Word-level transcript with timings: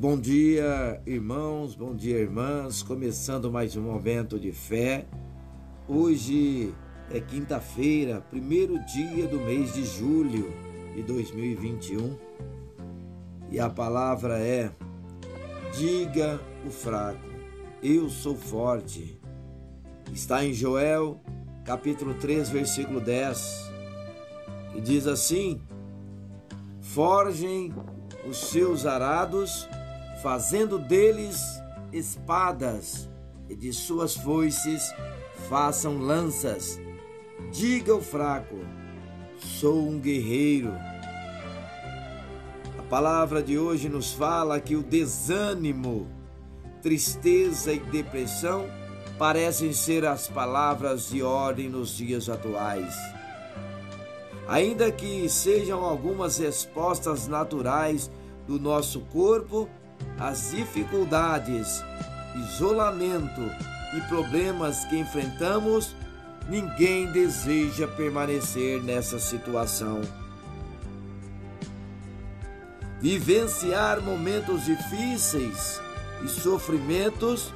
Bom 0.00 0.18
dia, 0.18 0.98
irmãos, 1.04 1.74
bom 1.74 1.94
dia, 1.94 2.16
irmãs. 2.16 2.82
Começando 2.82 3.52
mais 3.52 3.76
um 3.76 3.82
momento 3.82 4.40
de 4.40 4.50
fé. 4.50 5.04
Hoje 5.86 6.74
é 7.10 7.20
quinta-feira, 7.20 8.22
primeiro 8.30 8.82
dia 8.86 9.26
do 9.26 9.38
mês 9.38 9.74
de 9.74 9.84
julho 9.84 10.54
de 10.94 11.02
2021. 11.02 12.16
E 13.50 13.60
a 13.60 13.68
palavra 13.68 14.38
é: 14.38 14.70
Diga 15.76 16.40
o 16.66 16.70
fraco, 16.70 17.28
eu 17.82 18.08
sou 18.08 18.34
forte. 18.34 19.20
Está 20.14 20.42
em 20.42 20.54
Joel, 20.54 21.20
capítulo 21.62 22.14
3, 22.14 22.48
versículo 22.48 23.02
10, 23.02 23.70
que 24.72 24.80
diz 24.80 25.06
assim: 25.06 25.60
Forgem 26.80 27.74
os 28.26 28.38
seus 28.48 28.86
arados, 28.86 29.68
fazendo 30.22 30.78
deles 30.78 31.40
espadas, 31.92 33.08
e 33.48 33.56
de 33.56 33.72
suas 33.72 34.14
foices 34.14 34.94
façam 35.48 35.98
lanças. 35.98 36.80
Diga 37.50 37.94
o 37.94 38.00
fraco: 38.00 38.56
sou 39.38 39.88
um 39.88 39.98
guerreiro. 39.98 40.72
A 42.78 42.82
palavra 42.88 43.42
de 43.42 43.58
hoje 43.58 43.88
nos 43.88 44.12
fala 44.12 44.60
que 44.60 44.76
o 44.76 44.82
desânimo, 44.82 46.08
tristeza 46.82 47.72
e 47.72 47.78
depressão 47.78 48.68
parecem 49.18 49.72
ser 49.72 50.04
as 50.06 50.28
palavras 50.28 51.10
de 51.10 51.22
ordem 51.22 51.68
nos 51.68 51.96
dias 51.96 52.28
atuais. 52.28 52.94
Ainda 54.48 54.90
que 54.90 55.28
sejam 55.28 55.84
algumas 55.84 56.38
respostas 56.38 57.28
naturais 57.28 58.10
do 58.46 58.58
nosso 58.58 59.00
corpo, 59.02 59.68
as 60.18 60.50
dificuldades, 60.50 61.82
isolamento 62.34 63.40
e 63.96 64.00
problemas 64.02 64.84
que 64.84 64.98
enfrentamos, 64.98 65.96
ninguém 66.48 67.10
deseja 67.10 67.88
permanecer 67.88 68.82
nessa 68.82 69.18
situação. 69.18 70.02
Vivenciar 73.00 74.02
momentos 74.02 74.66
difíceis 74.66 75.80
e 76.22 76.28
sofrimentos 76.28 77.52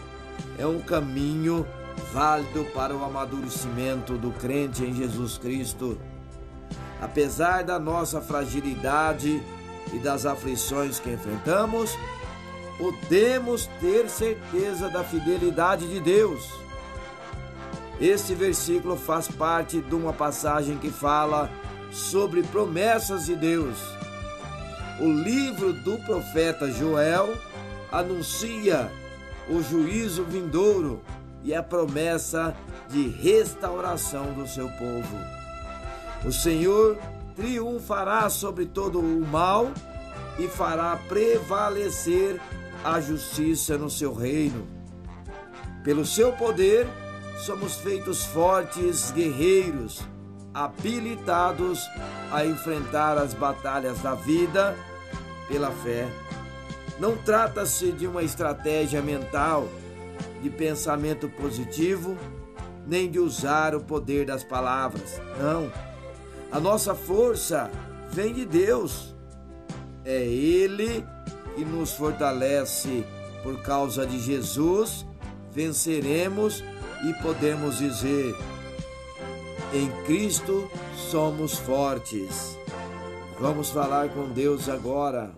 é 0.59 0.67
um 0.67 0.81
caminho 0.81 1.67
válido 2.13 2.65
para 2.75 2.97
o 2.97 3.05
amadurecimento 3.05 4.17
do 4.17 4.31
crente 4.31 4.85
em 4.85 4.95
Jesus 4.95 5.37
Cristo. 5.37 6.01
Apesar 7.01 7.63
da 7.63 7.79
nossa 7.79 8.21
fragilidade 8.21 9.43
e 9.93 9.99
das 9.99 10.25
aflições 10.25 10.99
que 10.99 11.11
enfrentamos, 11.11 11.95
podemos 12.79 13.67
ter 13.81 14.09
certeza 14.09 14.89
da 14.89 15.05
fidelidade 15.05 15.89
de 15.89 16.01
Deus. 16.01 16.49
Este 18.01 18.35
versículo 18.35 18.97
faz 18.97 19.29
parte 19.29 19.81
de 19.81 19.95
uma 19.95 20.13
passagem 20.13 20.77
que 20.79 20.91
fala 20.91 21.51
sobre 21.93 22.43
promessas 22.43 23.27
de 23.27 23.37
Deus. 23.37 23.79
O 25.01 25.11
livro 25.11 25.73
do 25.73 25.99
profeta 25.99 26.71
Joel 26.71 27.35
anuncia 27.91 28.91
o 29.49 29.63
juízo 29.63 30.25
vindouro 30.25 31.01
e 31.45 31.55
a 31.55 31.63
promessa 31.63 32.57
de 32.89 33.09
restauração 33.09 34.33
do 34.33 34.47
seu 34.49 34.69
povo. 34.71 35.17
O 36.25 36.33
Senhor 36.33 36.99
triunfará 37.37 38.29
sobre 38.31 38.67
todo 38.67 38.99
o 38.99 39.27
mal 39.27 39.71
e 40.39 40.49
fará 40.49 40.99
prevalecer 41.09 42.41
a 42.85 43.01
justiça 43.01 43.79
no 43.79 43.89
seu 43.89 44.13
reino. 44.13 44.69
Pelo 45.83 46.05
seu 46.05 46.33
poder, 46.33 46.87
somos 47.39 47.77
feitos 47.77 48.25
fortes 48.27 49.11
guerreiros, 49.11 50.03
habilitados 50.53 51.81
a 52.31 52.45
enfrentar 52.45 53.17
as 53.17 53.33
batalhas 53.33 53.99
da 54.01 54.15
vida 54.15 54.77
pela 55.49 55.71
fé. 55.71 56.07
Não 56.99 57.17
trata-se 57.17 57.91
de 57.91 58.07
uma 58.07 58.23
estratégia 58.23 59.03
mental, 59.03 59.69
de 60.43 60.51
pensamento 60.51 61.29
positivo, 61.29 62.17
nem 62.87 63.11
de 63.11 63.19
usar 63.19 63.75
o 63.75 63.81
poder 63.81 64.27
das 64.27 64.45
palavras. 64.45 65.21
Não. 65.41 65.73
A 66.53 66.61
nossa 66.61 66.95
força 66.95 67.71
vem 68.11 68.33
de 68.33 68.45
Deus. 68.45 69.15
É 70.05 70.23
Ele 70.23 71.05
que 71.55 71.65
nos 71.65 71.93
fortalece. 71.93 73.05
Por 73.43 73.61
causa 73.63 74.07
de 74.07 74.19
Jesus, 74.19 75.05
venceremos 75.53 76.65
e 77.07 77.13
podemos 77.23 77.79
dizer: 77.79 78.35
em 79.75 79.91
Cristo 80.05 80.71
somos 81.11 81.59
fortes. 81.59 82.57
Vamos 83.41 83.71
falar 83.71 84.09
com 84.15 84.29
Deus 84.29 84.69
agora. 84.69 85.37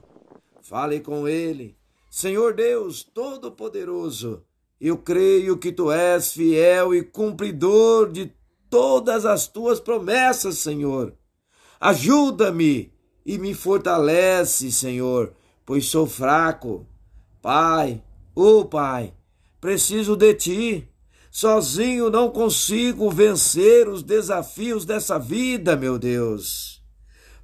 Fale 0.60 1.00
com 1.00 1.26
Ele. 1.26 1.74
Senhor 2.10 2.52
Deus 2.52 3.02
Todo-Poderoso, 3.02 4.42
eu 4.78 4.98
creio 4.98 5.56
que 5.56 5.72
Tu 5.72 5.90
és 5.90 6.32
fiel 6.32 6.94
e 6.94 7.02
cumpridor 7.02 8.12
de 8.12 8.30
todas 8.68 9.24
as 9.24 9.46
tuas 9.46 9.80
promessas, 9.80 10.58
Senhor. 10.58 11.14
Ajuda-me 11.80 12.92
e 13.24 13.38
me 13.38 13.54
fortalece, 13.54 14.70
Senhor, 14.70 15.32
pois 15.66 15.86
sou 15.86 16.06
fraco. 16.06 16.86
Pai, 17.42 18.02
ô 18.34 18.60
oh, 18.60 18.64
Pai, 18.64 19.12
preciso 19.60 20.16
de 20.16 20.32
ti. 20.34 20.88
Sozinho 21.30 22.08
não 22.08 22.30
consigo 22.30 23.10
vencer 23.10 23.88
os 23.88 24.02
desafios 24.02 24.86
dessa 24.86 25.18
vida, 25.18 25.76
meu 25.76 25.98
Deus. 25.98 26.80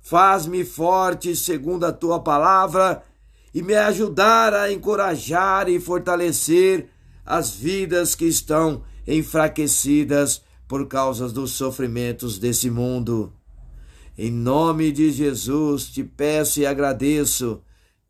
Faz-me 0.00 0.65
forte 0.65 1.37
segundo 1.37 1.84
a 1.84 1.93
tua 1.93 2.21
palavra 2.21 3.03
e 3.53 3.61
me 3.61 3.75
ajudar 3.75 4.55
a 4.55 4.72
encorajar 4.72 5.69
e 5.69 5.78
fortalecer 5.78 6.88
as 7.25 7.50
vidas 7.50 8.15
que 8.15 8.25
estão 8.25 8.82
enfraquecidas 9.06 10.43
por 10.66 10.88
causa 10.88 11.28
dos 11.28 11.53
sofrimentos 11.53 12.38
desse 12.38 12.71
mundo. 12.71 13.32
Em 14.16 14.31
nome 14.31 14.91
de 14.91 15.11
Jesus 15.11 15.87
te 15.87 16.03
peço 16.03 16.61
e 16.61 16.66
agradeço 16.66 17.62